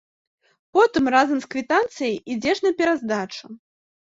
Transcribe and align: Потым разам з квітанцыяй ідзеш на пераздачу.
Потым 0.77 1.09
разам 1.15 1.37
з 1.43 1.49
квітанцыяй 1.51 2.17
ідзеш 2.37 2.57
на 2.65 2.71
пераздачу. 2.81 3.45